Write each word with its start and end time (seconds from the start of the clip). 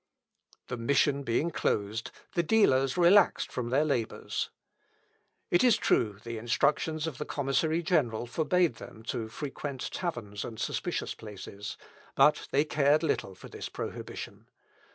The 0.65 0.77
mission 0.77 1.21
being 1.21 1.51
closed, 1.51 2.09
the 2.33 2.41
dealers 2.41 2.97
relaxed 2.97 3.51
from 3.51 3.69
their 3.69 3.85
labours. 3.85 4.49
It 5.51 5.63
is 5.63 5.77
true 5.77 6.17
the 6.23 6.39
instructions 6.39 7.05
of 7.05 7.19
the 7.19 7.23
commissary 7.23 7.83
general 7.83 8.25
forbade 8.25 8.77
them 8.77 9.03
to 9.03 9.27
frequent 9.29 9.91
taverns 9.91 10.43
and 10.43 10.59
suspicious 10.59 11.13
places; 11.13 11.77
but 12.15 12.47
they 12.49 12.65
cared 12.65 13.03
little 13.03 13.35
for 13.35 13.47
this 13.47 13.69
prohibition. 13.69 14.49